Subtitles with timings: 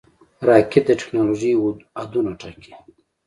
[0.47, 1.51] راکټ د ټېکنالوژۍ
[2.01, 2.71] حدونه ټاکي